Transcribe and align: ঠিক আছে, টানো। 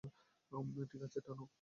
ঠিক 0.91 1.01
আছে, 1.03 1.19
টানো। 1.21 1.45